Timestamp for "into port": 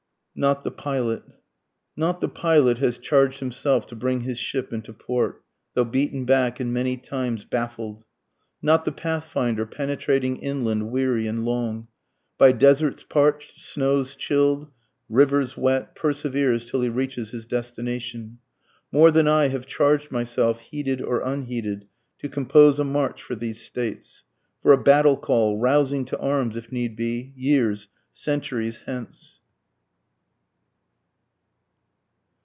4.71-5.43